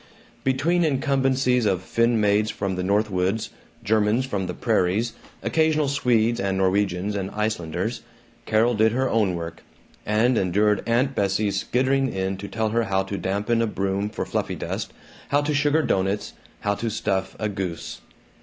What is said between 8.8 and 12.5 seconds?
her own work and endured Aunt Bessie's skittering in to